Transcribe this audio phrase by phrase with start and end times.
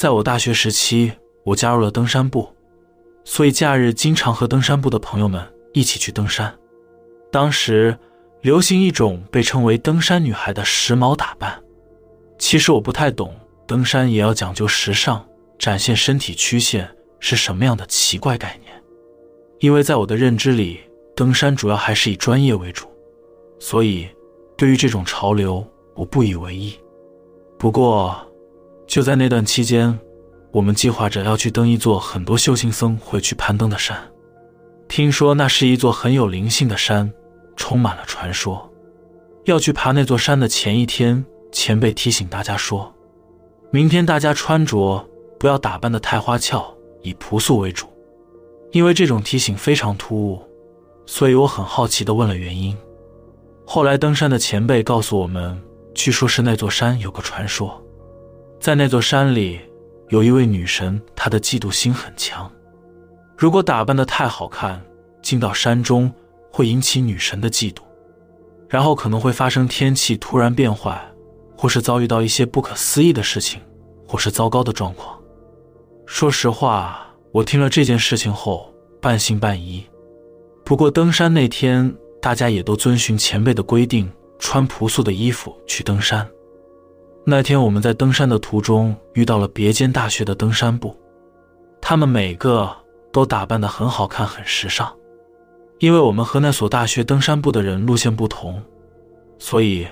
[0.00, 1.12] 在我大学时期，
[1.44, 2.48] 我加入了登山部，
[3.22, 6.58] 所以假日经常和登山部的朋友们一起去登山。
[7.30, 7.94] 当时
[8.40, 11.62] 流行一种被称为“登山女孩”的时髦打扮。
[12.38, 15.22] 其实我不太懂，登山也要讲究时尚，
[15.58, 18.72] 展现身体曲线是什么样的奇怪概念。
[19.58, 20.80] 因为在我的认知里，
[21.14, 22.86] 登山主要还是以专业为主，
[23.58, 24.08] 所以
[24.56, 25.62] 对于这种潮流，
[25.94, 26.74] 我不以为意。
[27.58, 28.18] 不过，
[28.90, 29.96] 就在那段期间，
[30.50, 33.96] 我们计划着要去登一座很多修行僧会去攀登的山。
[34.88, 37.08] 听说那是一座很有灵性的山，
[37.54, 38.68] 充满了传说。
[39.44, 42.92] 要去爬那座山的前一天，前辈提醒大家说，
[43.70, 47.86] 明天大家穿着不要打扮的太花俏，以朴素为主。
[48.72, 50.42] 因为这种提醒非常突兀，
[51.06, 52.76] 所以我很好奇的问了原因。
[53.64, 55.62] 后来登山的前辈告诉我们，
[55.94, 57.80] 据说是那座山有个传说，
[58.60, 59.58] 在那座山里
[60.10, 62.50] 有一位女神，她的嫉妒心很强。
[63.34, 64.78] 如果打扮的太好看，
[65.22, 66.12] 进到山中
[66.52, 67.80] 会引起女神的嫉妒，
[68.68, 71.02] 然后可能会发生天气突然变坏，
[71.56, 73.62] 或是遭遇到一些不可思议的事情，
[74.06, 75.18] 或是糟糕的状况。
[76.06, 77.06] 说实话。
[77.32, 79.86] 我听了这件事情后，半信半疑。
[80.64, 86.28] 不过登山那天，大家也都遵循前辈的规定，穿朴素的衣服去登山。
[87.24, 90.96] 那天我们在登山的途中遇到了别间大学的登山部，
[91.80, 92.68] 他们每个
[93.12, 94.90] 都打扮得很好看、很时尚。
[95.78, 98.60] 因为我们和那所大学登山部的人路线不同，
[99.38, 99.86] 所以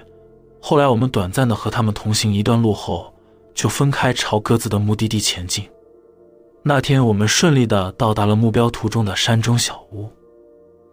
[0.60, 3.12] 后来我们短暂的和他们同行一段路后，
[3.54, 5.68] 就分开朝各自的目的地前进。
[6.62, 10.08] 那天我们顺利的到达了目标途中的山中小屋，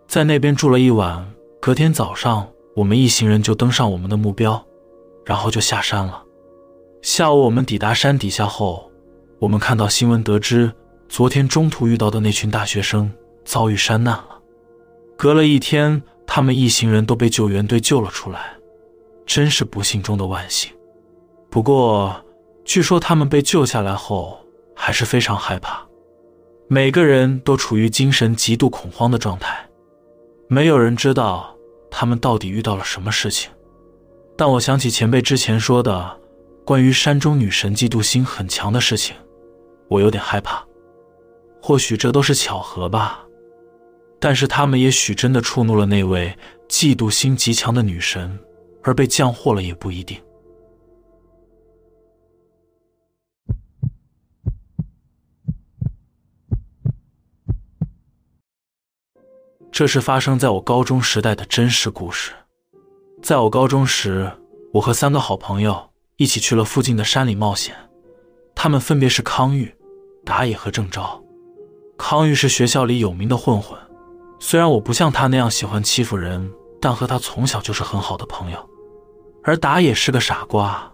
[0.07, 1.29] 在那边住了一晚。
[1.59, 4.63] 隔天早上，我们一行人就登上我们的目标，
[5.25, 6.23] 然后就下山了。
[7.01, 8.89] 下午我们抵达山底下后，
[9.39, 10.71] 我们看到新闻，得知
[11.09, 13.11] 昨天中途遇到的那群大学生
[13.43, 14.39] 遭遇山难了。
[15.17, 18.53] 隔了一天，他们一行人都被救援队救了出来，
[19.25, 20.71] 真是不幸中的万幸。
[21.49, 22.15] 不过，
[22.63, 24.39] 据说他们被救下来后。
[24.77, 25.87] 还是非常害怕，
[26.67, 29.65] 每个人都处于精神极度恐慌的状态，
[30.49, 31.55] 没有人知道
[31.89, 33.49] 他们到底遇到了什么事情。
[34.37, 36.19] 但我想起前辈之前说的
[36.65, 39.15] 关于山中女神嫉妒心很强的事情，
[39.87, 40.65] 我有点害怕。
[41.61, 43.25] 或许这都是巧合吧，
[44.19, 46.37] 但是他们也许真的触怒了那位
[46.67, 48.37] 嫉妒心极强的女神，
[48.83, 50.21] 而被降祸了也不一定。
[59.71, 62.31] 这是发生在我高中时代的真实故事。
[63.25, 64.31] 在我高中时，
[64.71, 67.75] 我和三个好朋友一起去了附近的山里冒险。
[68.53, 69.73] 他们分别是康玉、
[70.23, 71.23] 打野和郑昭。
[71.97, 73.75] 康玉是学校里有名的混混，
[74.39, 76.47] 虽然我不像他那样喜欢欺负人，
[76.79, 78.69] 但和他从小就是很好的朋友。
[79.41, 80.87] 而打野是个傻瓜，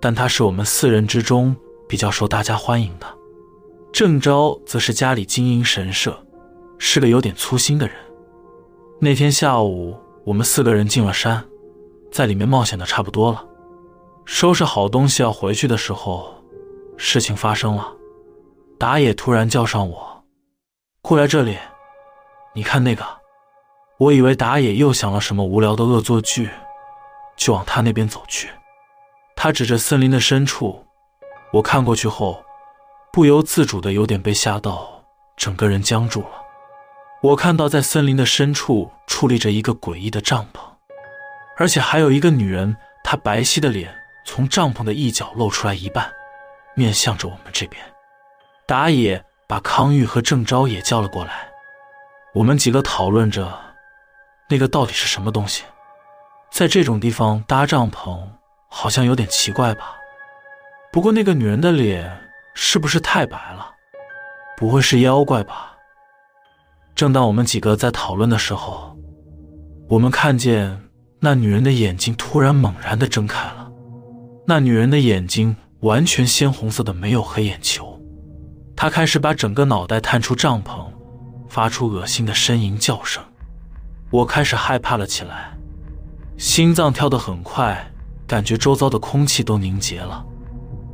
[0.00, 1.56] 但他是我们四人之中
[1.88, 3.06] 比较受大家欢迎的。
[3.92, 6.16] 郑昭则是家里经营神社。
[6.78, 7.96] 是个有点粗心的人。
[9.00, 9.96] 那天下午，
[10.28, 11.42] 我们四个人进了山，
[12.12, 13.42] 在里面冒险的差不多了，
[14.26, 16.34] 收拾好东西要回去的时候，
[16.98, 17.90] 事情发生了。
[18.78, 20.22] 打野突然叫上我，
[21.00, 21.56] 过来这里，
[22.54, 23.02] 你看那个。
[23.98, 26.50] 我以为打野又想了什么无聊的恶作剧，
[27.38, 28.50] 就往他那边走去。
[29.34, 30.84] 他指着森林的深处，
[31.54, 32.44] 我看过去后，
[33.14, 35.02] 不由自主的有点被吓到，
[35.38, 36.47] 整个人僵住了。
[37.20, 40.60] 我看到在森林的深处矗立着一个诡异的帐篷，
[41.56, 43.92] 而且还有一个女人，她白皙的脸
[44.24, 46.08] 从帐篷的一角露出来一半，
[46.74, 47.82] 面向着我们这边。
[48.66, 51.48] 打野把康玉和郑昭也叫了过来，
[52.34, 53.52] 我们几个讨论着
[54.48, 55.64] 那个到底是什么东西。
[56.52, 58.22] 在这种地方搭帐篷
[58.68, 59.96] 好像有点奇怪吧？
[60.92, 62.16] 不过那个女人的脸
[62.54, 63.74] 是不是太白了？
[64.56, 65.74] 不会是妖怪吧？
[66.98, 68.98] 正当我们几个在讨论的时候，
[69.88, 70.82] 我们看见
[71.20, 73.70] 那女人的眼睛突然猛然的睁开了。
[74.48, 78.02] 那女人的眼睛完全鲜红色的，没有黑眼球。
[78.74, 80.88] 她开始把整个脑袋探出帐篷，
[81.48, 83.22] 发出恶心的呻吟叫声。
[84.10, 85.56] 我开始害怕了起来，
[86.36, 87.92] 心脏跳得很快，
[88.26, 90.26] 感觉周遭的空气都凝结了。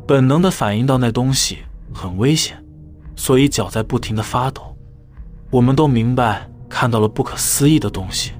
[0.07, 1.61] 本能的反应到那东西
[1.95, 2.63] 很危险，
[3.17, 4.74] 所以脚在不停的发抖。
[5.55, 8.33] 我们都明白看到了不可思议的东西，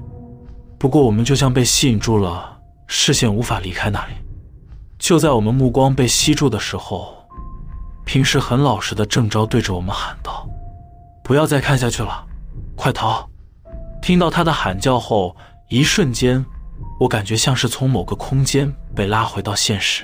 [0.77, 4.13] 不过我们就像被吸引住了，视线无法离开那里。
[4.99, 7.15] 就在我们目光被吸住的时候，
[8.03, 10.45] 平时很老实的郑昭对着我们喊道
[11.23, 12.27] ：“不要再看下去了，
[12.75, 13.29] 快逃！”
[14.03, 15.37] 听到他的喊叫后，
[15.69, 16.45] 一瞬间，
[16.99, 20.03] 我感觉像是从某个空间被拉回到现实。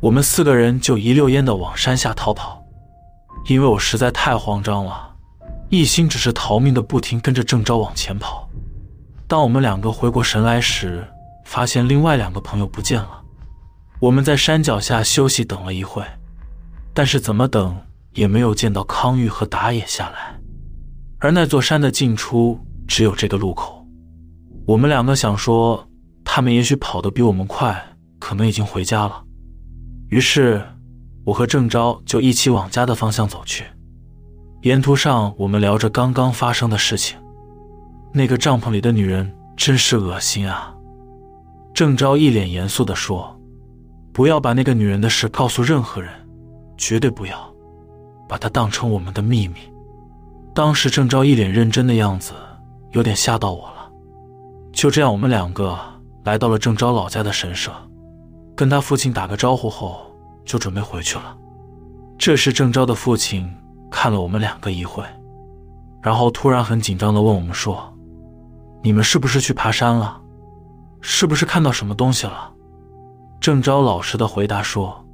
[0.00, 2.62] 我们四个人就一溜烟的往山下逃跑，
[3.46, 5.09] 因为我实在太慌张了，
[5.70, 8.48] 一心只是逃命的，不停跟着郑昭往前跑。
[9.26, 11.06] 当我们两个回过神来时，
[11.44, 13.22] 发现另外两个朋友不见了。
[14.00, 16.04] 我们在山脚下休息等了一会，
[16.92, 17.76] 但是怎么等
[18.14, 20.38] 也没有见到康玉和打野下来，
[21.20, 22.60] 而那座山的进出。
[22.88, 23.86] 只有这个路口，
[24.66, 25.88] 我们两个想说，
[26.24, 27.80] 他们也许跑得比我们快，
[28.18, 29.22] 可能已经回家了。
[30.08, 30.60] 于是，
[31.24, 33.62] 我和郑昭就一起往家的方向走去。
[34.62, 37.18] 沿途上，我们聊着刚刚发生的事情。
[38.12, 40.74] 那个帐篷里的女人真是恶心啊！
[41.72, 43.34] 郑昭一脸严肃地说
[44.12, 46.10] ：“不要把那个女人的事告诉任何人，
[46.76, 47.54] 绝对不要，
[48.28, 49.56] 把她当成我们的秘密。”
[50.52, 52.34] 当时，郑昭一脸认真的样子。
[52.92, 53.88] 有点吓到我了。
[54.72, 55.78] 就这样，我们两个
[56.24, 57.70] 来到了郑昭老家的神社，
[58.56, 60.00] 跟他父亲打个招呼后，
[60.44, 61.36] 就准备回去了。
[62.18, 63.48] 这时，郑昭的父亲
[63.90, 65.04] 看了我们两个一会，
[66.02, 67.92] 然后突然很紧张地问我们说
[68.82, 70.20] ：“你们是不是去爬山了？
[71.00, 72.52] 是不是看到什么东西了？”
[73.40, 75.04] 郑昭老实的回答说：“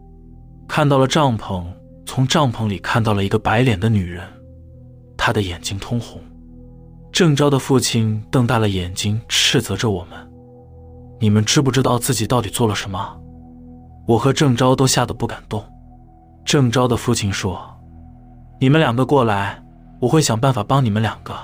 [0.69, 1.65] 看到了帐篷，
[2.05, 4.27] 从帐篷里看到了一个白脸的女人，
[5.17, 6.21] 她的眼睛通红。”
[7.13, 10.19] 郑昭的父亲瞪大了眼睛，斥责着我们
[11.19, 13.17] ：“你们知不知道自己到底做了什么？”
[14.07, 15.65] 我和郑昭都吓得不敢动。
[16.45, 17.59] 郑昭的父亲说
[18.59, 19.63] ：“你们两个过来，
[20.01, 21.35] 我会想办法帮你们两个。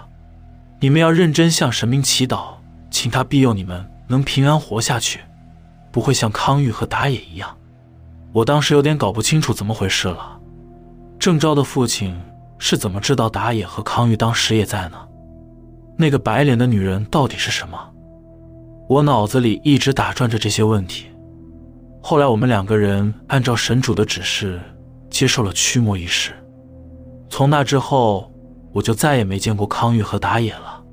[0.80, 2.54] 你们要认真向神明祈祷，
[2.90, 5.20] 请他庇佑你们能平安活下去，
[5.90, 7.54] 不会像康玉和打野一样。”
[8.32, 10.40] 我当时有点搞不清楚怎么回事了。
[11.18, 12.18] 郑昭的父亲
[12.58, 14.96] 是怎么知道打野和康玉当时也在呢？
[15.98, 17.78] 那个白脸的女人到底是什么？
[18.88, 21.08] 我脑子里一直打转着这些问题。
[22.02, 24.58] 后来我们两个人按照神主的指示
[25.10, 26.32] 接受了驱魔仪式。
[27.32, 28.30] 从那之后，
[28.74, 30.84] 我就再也没见过康玉和打野了。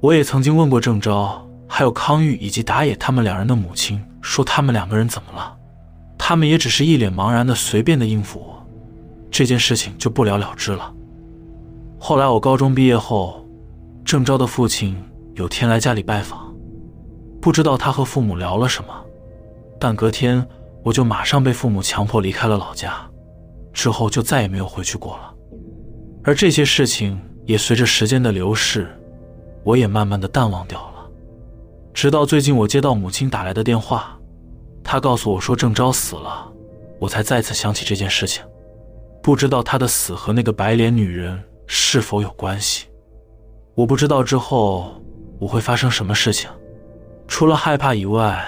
[0.00, 5.56] 我也曾经问过郑昭，还有康玉以及打野他们两人的母亲，说他们两个人怎么了？
[6.18, 8.66] 他们也只是一脸茫然的随便的应付我，
[9.30, 10.92] 这件事情就不了了之了。
[11.96, 13.46] 后来我高中毕业后。
[14.04, 14.96] 郑昭的父亲
[15.34, 16.52] 有天来家里拜访，
[17.40, 18.88] 不知道他和父母聊了什么，
[19.80, 20.44] 但隔天
[20.84, 22.94] 我就马上被父母强迫离开了老家，
[23.72, 25.34] 之后就再也没有回去过了。
[26.26, 28.88] 而这些事情也随着时间的流逝，
[29.62, 31.08] 我也慢慢的淡忘掉了。
[31.94, 34.18] 直到最近，我接到母亲打来的电话，
[34.82, 36.52] 她告诉我说郑昭死了，
[36.98, 38.42] 我才再次想起这件事情。
[39.22, 42.86] 不知道他的死和那个白脸女人是否有关系。
[43.76, 45.00] 我不知道之后
[45.38, 46.50] 我会发生什么事情，
[47.28, 48.44] 除了害怕以外，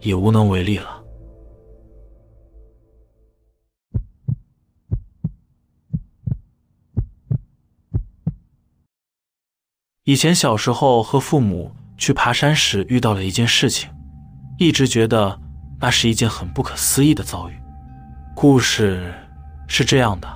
[0.00, 1.02] 也无能为力了。
[10.06, 13.88] 以前小时候和父母去爬山时遇到了一件事情，
[14.58, 15.40] 一直觉得
[15.80, 17.54] 那是一件很不可思议的遭遇。
[18.36, 19.14] 故事
[19.66, 20.28] 是这样的：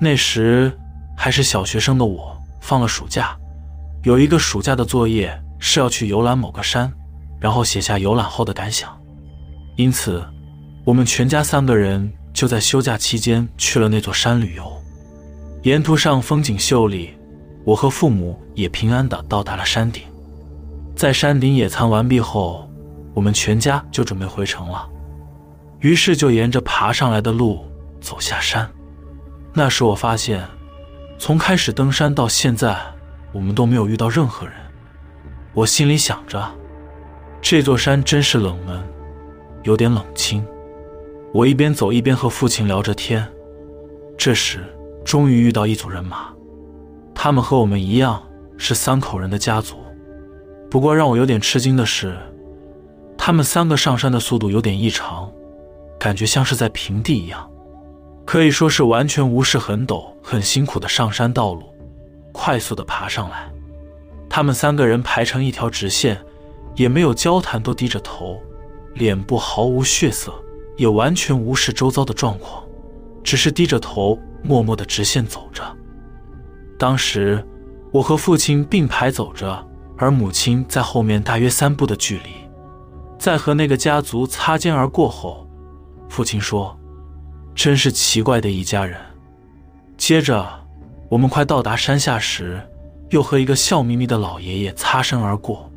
[0.00, 0.74] 那时
[1.14, 3.36] 还是小学生的我，放了暑假。
[4.02, 6.90] 有一个暑假的作业是要去游览某个山，
[7.38, 8.98] 然后写下游览后的感想。
[9.76, 10.24] 因此，
[10.86, 14.72] 我们全家三个人就在休假期间去了那座山旅游。
[15.64, 17.10] 沿途上风景秀丽，
[17.70, 20.02] 我和父母也平安的到达了山顶。
[20.96, 22.68] 在山顶野餐完毕后，
[23.14, 24.88] 我们全家就准备回城了。
[25.78, 27.64] 于是就沿着爬上来的路
[28.00, 28.68] 走下山。
[29.54, 30.44] 那时我发现，
[31.16, 32.76] 从开始登山到现在。
[33.32, 34.56] 我们都没有遇到任何人，
[35.54, 36.50] 我心里想着，
[37.40, 38.82] 这座山真是冷门，
[39.62, 40.44] 有点冷清。
[41.32, 43.24] 我一边走一边和父亲聊着天。
[44.18, 44.64] 这时，
[45.04, 46.34] 终于遇到一组人马，
[47.22, 48.22] 他们和我们一样
[48.56, 49.76] 是三口人的家族。
[50.70, 52.16] 不过让我有点吃惊的是，
[53.18, 55.30] 他们三个上山的速度有点异常，
[55.98, 57.46] 感觉像是在平地一样，
[58.24, 61.64] 可以说是完全无视很陡、很辛苦的上山道路。
[62.32, 63.52] 快速的爬上来，
[64.26, 66.18] 他们三个人排成一条直线，
[66.74, 68.40] 也没有交谈，都低着头，
[68.94, 70.32] 脸部毫无血色，
[70.78, 72.64] 也完全无视周遭的状况，
[73.22, 75.62] 只是低着头，默默的直线走着。
[76.80, 77.46] 当时，
[77.92, 79.62] 我和父亲并排走着，
[79.98, 82.30] 而母亲在后面大约三步的距离，
[83.18, 85.46] 在和那个家族擦肩而过后，
[86.08, 86.74] 父亲说
[87.54, 88.98] ：“真是奇怪的一家人。
[89.98, 90.48] 接着，
[91.10, 92.58] 我们快到达山下时，
[93.10, 95.70] 又和一个笑眯眯的老爷爷擦身而过。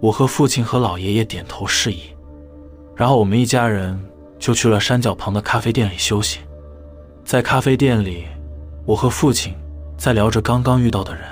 [0.00, 2.00] 我和父亲和老爷爷点头示意，
[2.94, 4.00] 然后我们一家人
[4.38, 6.38] 就去了山脚旁的咖啡店里休息。
[7.24, 8.26] 在咖啡店里，
[8.86, 9.52] 我和父亲
[9.96, 11.22] 在聊着刚刚遇到的人，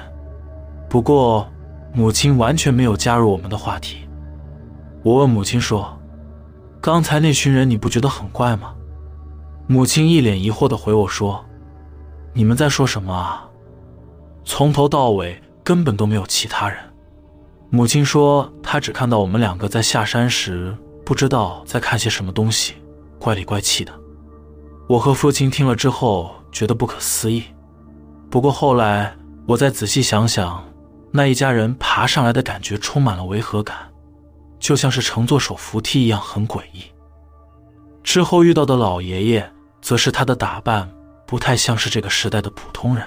[0.89, 1.49] 不过
[1.93, 4.09] 母亲完全没有加入我们的话题。
[5.03, 5.99] 我问母亲说
[6.81, 8.75] ：“刚才那群人你不觉得很怪吗？”
[9.67, 11.45] 母亲一脸疑惑地回我说
[12.35, 13.49] ：“你们在说什么啊？
[14.45, 16.79] 从头到尾根本都没有其他人。”
[17.71, 22.75] 母亲说：“她只看到我们两个在下山时，不知道在看些什么东西，
[23.19, 23.93] 怪里怪气的。”
[24.89, 27.45] 我和父亲听了之后觉得不可思议。
[28.31, 29.15] 不过后来
[29.47, 30.65] 我再仔细想想，
[31.11, 33.77] 那一家人爬上来的感觉充满了违和感，
[34.59, 36.85] 就像是乘坐手扶梯一样，很诡异。
[38.03, 39.53] 之后遇到的老爷爷。
[39.83, 40.87] 则是他的打扮
[41.27, 43.03] 不太像是这个时代的普通人。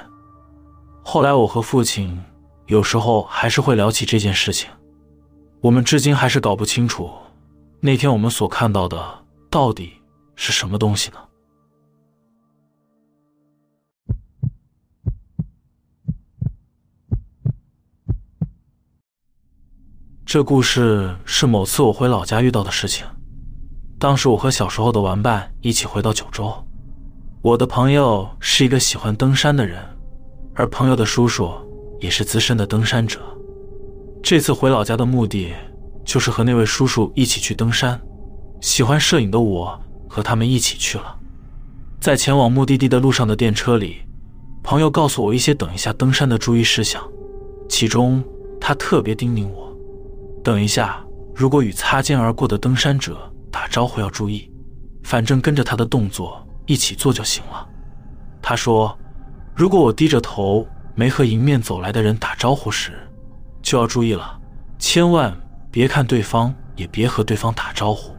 [1.03, 2.19] 后来我和父亲
[2.65, 4.71] 有时候还是会聊起这件事情，
[5.61, 7.11] 我们至今还是搞不清楚
[7.79, 9.93] 那天我们所看到的到底
[10.35, 11.17] 是什么东西呢？
[20.33, 23.05] 这故事是某次我回老家遇到的事情。
[23.99, 26.51] 当时我和小时候的玩伴一起回到九州，
[27.43, 29.79] 我的朋友是一个喜欢登山的人，
[30.55, 31.51] 而朋友的叔叔
[31.99, 33.19] 也是资深的登山者。
[34.23, 35.53] 这次回老家的目的
[36.03, 38.01] 就是和那位叔叔一起去登山。
[38.59, 41.15] 喜欢摄影的我和他们一起去了。
[41.99, 43.97] 在前往目的地的路上的电车里，
[44.63, 46.99] 朋友告诉我一些等一下登山的注意事项，
[47.69, 48.23] 其中
[48.59, 49.71] 他特别叮咛我，
[50.43, 51.01] 等一下
[51.33, 53.29] 如果与擦肩而过的登山者。
[53.53, 54.51] 打招呼要注意，
[55.03, 57.69] 反正跟着他的动作一起做就行了。
[58.41, 58.97] 他说
[59.55, 62.93] ：“如果我低着头没和迎面走来的人打招呼时，
[63.61, 64.41] 就要注意了，
[64.79, 65.31] 千万
[65.69, 68.15] 别看对方，也别和对方打招呼。”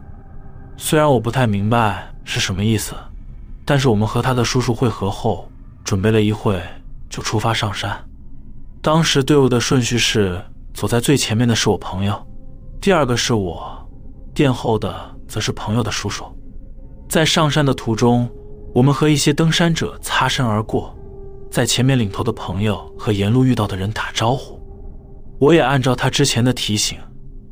[0.77, 2.95] 虽然我不太明白是什么意思，
[3.65, 5.51] 但是我们和他的叔叔会合后，
[5.83, 6.63] 准备了一会
[7.09, 8.01] 就出发上山。
[8.81, 10.41] 当时队伍的顺序是：
[10.75, 12.15] 走在最前面的是我朋友，
[12.79, 13.89] 第二个是我，
[14.35, 15.15] 殿后的。
[15.27, 16.23] 则是朋友的叔叔，
[17.09, 18.29] 在上山的途中，
[18.75, 20.95] 我们和一些登山者擦身而过，
[21.49, 24.61] 在前面领头的朋友和沿路遇到的人打招呼，
[25.39, 26.99] 我也按照他之前的提醒，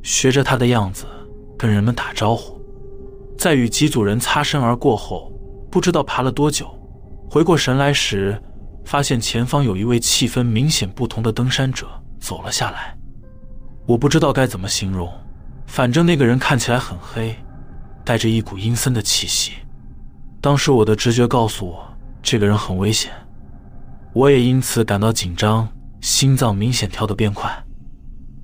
[0.03, 1.05] 学着他的样子
[1.57, 2.61] 跟人们打招呼。
[3.39, 5.33] 在与几组人擦身而过后，
[5.71, 6.67] 不知道爬了多久，
[7.27, 8.39] 回过神来时，
[8.85, 11.87] 发现前方有一位气氛明显不同的登山者
[12.19, 12.95] 走了下来。
[13.85, 15.11] 我不知道该怎么形容，
[15.67, 17.35] 反正那个人看起来很黑。
[18.05, 19.53] 带着一股阴森的气息，
[20.41, 21.87] 当时我的直觉告诉我，
[22.21, 23.09] 这个人很危险，
[24.11, 25.65] 我也因此感到紧张，
[26.01, 27.49] 心脏明显跳得变快。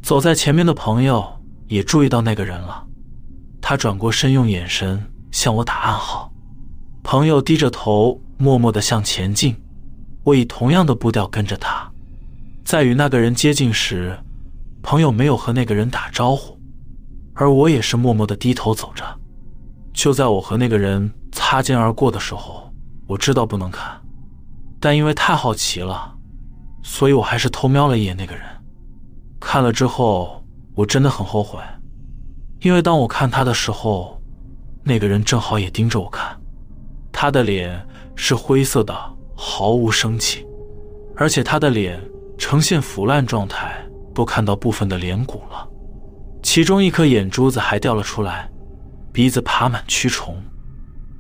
[0.02, 1.28] 走在前面的朋友
[1.68, 2.88] 也注意到那个人了，
[3.62, 6.32] 他转过身，用眼神向我打暗号。
[7.04, 9.54] 朋友低着头，默默地向前进，
[10.24, 11.92] 我以同样的步调跟着他。
[12.64, 14.18] 在与那个人接近时，
[14.90, 16.58] 朋友没有和那个人打招呼，
[17.36, 19.06] 而我也是默默地低头走着。
[19.94, 22.74] 就在我和那个人擦肩而过的时候，
[23.06, 24.02] 我知道不能看，
[24.80, 26.12] 但因为太好奇了，
[26.82, 28.44] 所以我还是偷瞄了一眼那个人。
[29.40, 30.44] 看了之后，
[30.74, 31.60] 我真的很后悔，
[32.62, 34.20] 因为当我看他的时候，
[34.84, 36.36] 那个人正好也盯着我看。
[37.12, 37.80] 他的脸
[38.16, 38.96] 是灰色的，
[39.36, 40.44] 毫无生气，
[41.16, 42.02] 而且他的脸
[42.40, 43.80] 呈现腐烂状态，
[44.20, 45.66] 都看到部分的脸骨了，
[46.44, 48.50] 其中一颗眼珠子还掉了出来。
[49.14, 50.36] 鼻子爬满蛆虫，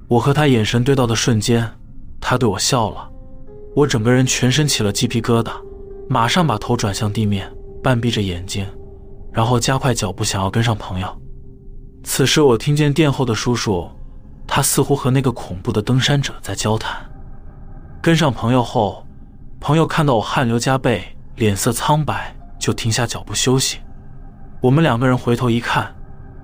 [0.09, 1.65] 我和他眼神对到的瞬间，
[2.19, 3.09] 他对我笑了，
[3.73, 5.53] 我整个人全身起了鸡皮疙瘩，
[6.09, 7.49] 马上把头转向地面，
[7.81, 8.67] 半闭着眼睛，
[9.31, 11.21] 然后加快脚步想要跟上朋友。
[12.03, 13.89] 此时我听见殿后的叔叔，
[14.45, 17.01] 他似乎和那个恐怖的登山者在交谈。
[18.01, 19.07] 跟上朋友后，
[19.61, 21.01] 朋友看到我汗流浃背，
[21.37, 23.79] 脸色苍白，就停下脚步休息。
[24.61, 25.95] 我们两个人回头一看。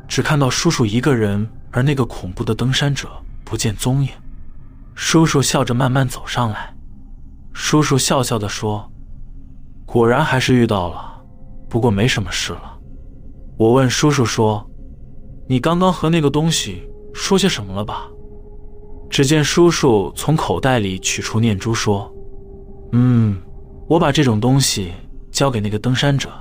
[0.07, 3.09] 只看到叔叔一个人，而那个恐怖的登山者
[3.43, 4.09] 不见踪影。
[4.93, 6.75] 叔叔笑着慢慢走上来，
[7.53, 8.87] 叔叔笑笑地说
[9.83, 11.23] ：“果然还是遇到了，
[11.67, 12.77] 不过没什么事了。”
[13.57, 14.69] 我问叔叔说
[15.49, 18.07] ：“你刚刚和那个东西说些什么了吧？”
[19.09, 22.13] 只见叔叔从口袋里取出念珠说
[22.93, 23.41] ：“嗯，
[23.87, 24.93] 我把这种东西
[25.35, 26.31] 交给那个登山者，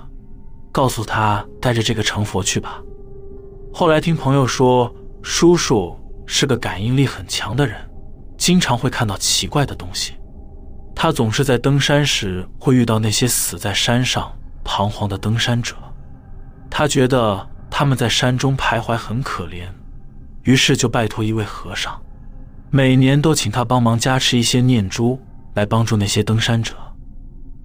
[0.70, 2.80] 告诉他带着这个成佛去吧。”
[3.74, 7.76] 后来听朋友说，叔叔是个感应力很强的人，
[8.38, 10.12] 经常会看到奇怪的东西。
[10.94, 14.32] 他总是在登山时会遇到那些死在山上
[14.62, 15.74] 彷徨的登山者，
[16.70, 19.66] 他觉得他们在山中徘徊很可怜，
[20.44, 22.00] 于是就拜托一位和尚，
[22.70, 25.18] 每年都请他帮忙加持一些念珠，
[25.54, 26.74] 来帮助那些登山者。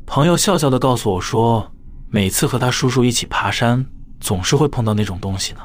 [0.10, 1.72] 朋友笑笑的告诉我说，
[2.10, 3.86] 每次和他叔叔一起爬山，
[4.20, 5.60] 总是会碰到那种东西呢。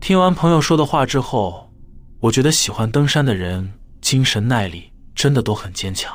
[0.00, 1.70] 听完朋友说的话之后，
[2.18, 6.10] 我觉得喜欢登山的人精神耐力真的都很坚强。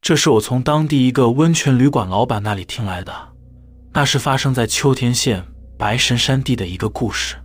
[0.00, 3.12] 这是我从当地一个温泉旅馆老板那里听来的，
[3.92, 5.44] 那是发生在秋田县
[5.76, 7.41] 白神山地的一个故事。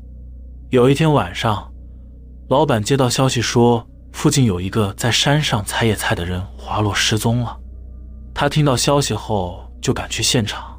[0.69, 1.71] 有一天晚上，
[2.49, 7.57] 老板接到消息说，附近有一个在山上采野菜的人滑落失踪了。
[8.33, 10.77] 他听到消息后就赶去现场。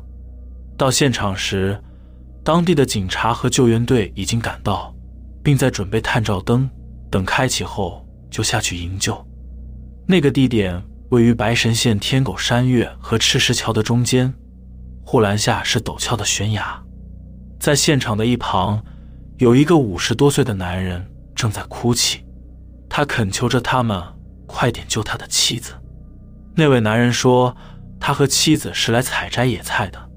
[0.76, 1.82] 到现场时，
[2.44, 4.94] 当地的警察和救援队已经赶到，
[5.42, 6.68] 并在准备探照灯，
[7.10, 9.26] 等开启后就下去营救。
[10.06, 10.82] 那个地点。
[11.10, 14.34] 位于白神县天狗山岳和赤石桥的中间，
[15.06, 16.78] 护栏下是陡峭的悬崖。
[17.58, 18.84] 在现场的一旁，
[19.38, 22.24] 有一个五十多岁的男人正在哭泣，
[22.88, 24.02] 他恳求着他们
[24.48, 25.74] 快点救他的妻子。
[26.56, 27.56] 那位男人说，
[28.00, 30.10] 他和妻子是来采摘野菜的，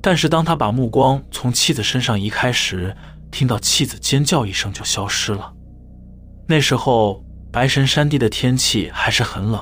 [0.00, 2.96] 但是当他把目光从妻子身上移开时，
[3.32, 5.52] 听到妻子尖叫一声就消失了。
[6.46, 9.60] 那时候，白神山地的天气还是很冷。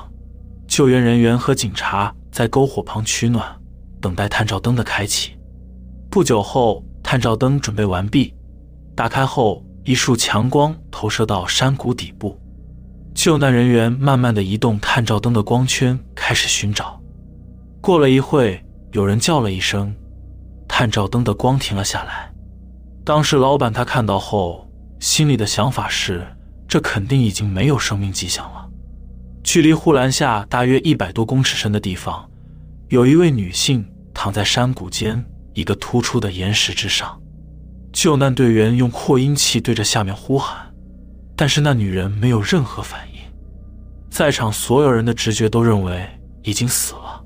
[0.67, 3.43] 救援人员和警察在篝火旁取暖，
[3.99, 5.31] 等待探照灯的开启。
[6.11, 8.35] 不久后，探照灯准备完毕，
[8.97, 12.35] 打开后，一束强光投射到山谷底部。
[13.13, 16.99] 救难人员慢慢的移动探照灯的光圈，开始寻找。
[17.79, 18.59] 过了一会，
[18.93, 19.95] 有人叫了一声，
[20.67, 22.33] 探照灯的光停了下来。
[23.05, 24.67] 当时老板他看到后，
[24.99, 26.25] 心里的想法是：
[26.67, 28.67] 这肯定已经没有生命迹象了。
[29.43, 32.27] 距离护栏下大约一百多公尺深的地方，
[32.89, 37.15] 有一位女性躺在山谷间一个突出的岩石之上。
[37.97, 40.71] 救难队员用扩音器对着下面呼喊，
[41.35, 43.19] 但是那女人没有任何反应。
[44.07, 46.07] 在场所有人的直觉都认为
[46.43, 47.25] 已经死了，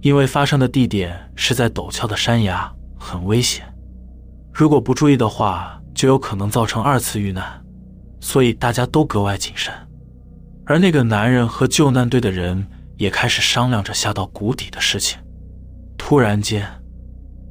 [0.00, 3.64] 因为发生的地点是在陡峭的山崖，很危险。
[4.52, 7.60] 如果不注意的话，就有可能造成二次遇难，
[8.20, 9.74] 所以大家都格外谨慎。
[10.64, 12.64] 而那个男人和救难队的人
[12.98, 15.18] 也开始商量着下到谷底的事情。
[15.96, 16.64] 突然间，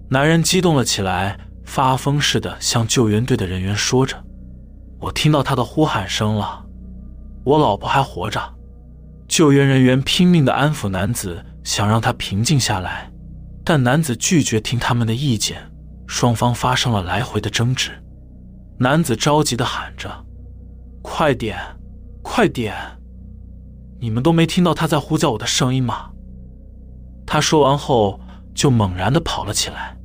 [0.10, 4.24] 男人激动了起来，发疯似的向救援队的人员说着
[5.00, 6.66] ：“我听到他的呼喊声了，
[7.44, 8.42] 我老婆还活着。”
[9.28, 13.12] 救援人员拼命的安抚男子，想让他平静下来，
[13.66, 15.70] 但男子拒绝听他们的意见，
[16.08, 17.92] 双方发生了来回的争执。
[18.80, 20.10] 男子着急的喊着
[21.04, 21.60] ：“快点，
[22.24, 22.74] 快点！”
[24.00, 26.12] 你们都没听到他在呼叫我的声音吗？
[27.26, 28.22] 他说完后
[28.56, 29.97] 就猛然的跑了起来，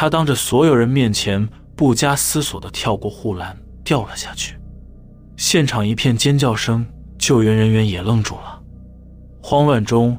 [0.00, 4.58] 他当着所有人面前不加思索的跳过护栏掉了下去，
[5.36, 6.86] 现场一片尖叫声，
[7.18, 8.62] 救援人员也愣住了。
[9.42, 10.18] 慌乱中，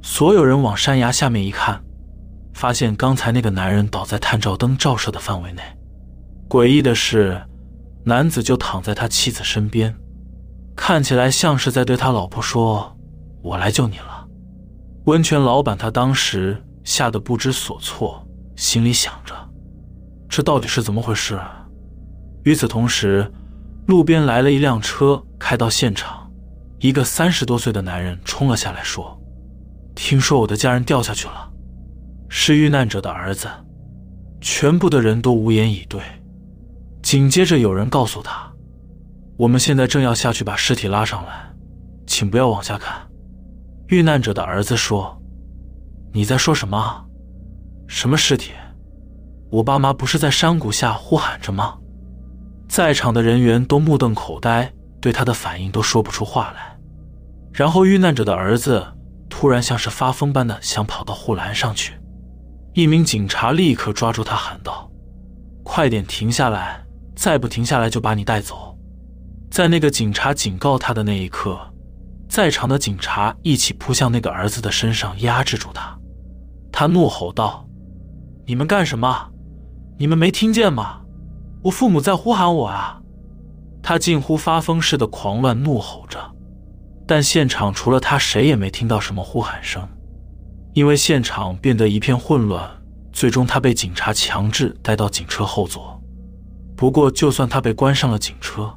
[0.00, 1.84] 所有人往山崖下面一看，
[2.54, 5.62] 发现刚才那个男人倒在探照灯照射的范围内。
[6.48, 7.38] 诡异的是，
[8.04, 9.94] 男子就躺在他妻子身边。
[10.74, 12.96] 看起来像是在对他老婆说
[13.44, 14.26] ：“我来救你了。”
[15.04, 18.26] 温泉老板他当时吓得不知所措，
[18.58, 19.32] 心里想着
[20.28, 21.40] ：“这到底是怎么回事？”
[22.42, 23.30] 与此同时，
[23.86, 26.28] 路边来了一辆车，开到现场，
[26.80, 29.16] 一个三十多岁的男人冲了下来，说
[29.94, 31.52] ：“听说我的家人掉下去了，
[32.28, 33.48] 是遇难者的儿子。”
[34.42, 36.00] 全部的人都无言以对。
[37.00, 38.52] 紧接着，有人告诉他。
[39.36, 41.54] 我们现在正要下去把尸体拉上来，
[42.08, 43.08] 请不要往下看。
[43.86, 45.22] 遇难者的儿子说
[46.12, 47.04] ：“你在说什么？
[47.88, 48.52] 什么尸体？
[49.50, 51.76] 我爸妈不是在山谷下呼喊着吗？”
[52.68, 54.70] 在场的人员都目瞪口呆，
[55.00, 56.78] 对他的反应都说不出话来。
[57.52, 58.86] 然后遇难者的儿子
[59.30, 61.94] 突然像是发疯般的想跑到护栏上去，
[62.74, 64.88] 一名警察立刻抓住他喊道
[65.64, 66.84] ：“快点停下来！
[67.16, 68.78] 再不停下来就把你带走！”
[69.50, 71.58] 在那个警察警告他的那一刻，
[72.28, 75.98] 在场的警察一起扑向那个儿子的身上，压制住他。
[76.70, 77.66] 他怒吼道
[78.48, 79.28] ：“你们干什么？
[79.98, 81.02] 你们没听见吗？
[81.64, 82.98] 我父母在呼喊我啊！”
[83.84, 86.18] 他近乎发疯似的狂乱怒吼着，
[87.06, 89.86] 但现场除了他，谁也没听到什么呼喊声，
[90.72, 92.66] 因为现场变得一片混乱，
[93.12, 96.02] 最终他被警察强制带到警车后座。
[96.74, 98.72] 不过，就算他被关上了警车，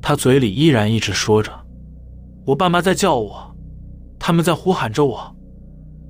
[0.00, 1.52] 他嘴里依然一直说着
[2.46, 3.54] ：“我爸妈在叫我，
[4.18, 5.36] 他们在呼喊着我。”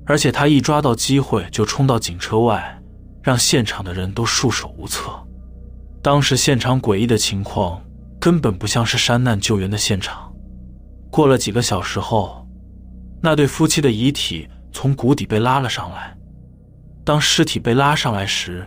[0.09, 2.76] 而且他一抓到机会就冲到警车外，
[3.27, 5.11] 让现场的人都束手无策。
[6.01, 7.83] 当时现场诡异的情况
[8.21, 10.33] 根本不像是山难救援的现场。
[11.11, 12.47] 过了几个小时后，
[13.21, 16.15] 那对夫妻的遗体从谷底被拉了上来。
[17.03, 18.65] 当尸体被拉上来时，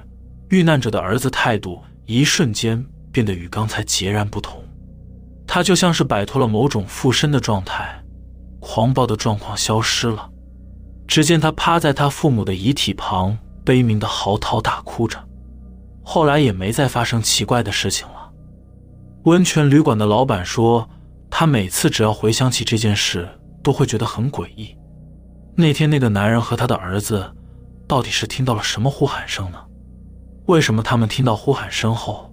[0.51, 4.63] 遇难者的儿子态度一瞬间变得与刚才截然不同。
[5.47, 7.99] 他就像是摆脱了某种附身的状态，
[8.61, 10.29] 狂暴的状况消失了。
[11.09, 15.19] 只见他趴在他父母的遗体旁，悲鸣的嚎啕大哭着。
[16.03, 18.33] 后来也没再发生奇怪的事情了。
[19.25, 20.89] 温泉旅馆的老板说，
[21.31, 23.29] 他每次只要回想起这件事，
[23.63, 24.77] 都会觉得很诡异。
[25.55, 27.31] 那天那个男人和他的儿子，
[27.87, 29.59] 到底是听到了什么呼喊声呢？
[30.47, 32.33] 为什么他们听到呼喊声后，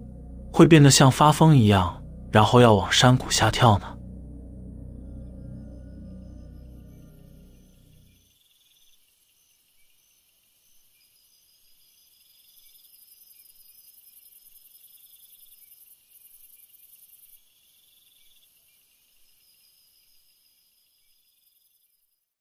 [0.52, 3.97] 会变得像发疯一样，然后要往山谷下跳呢？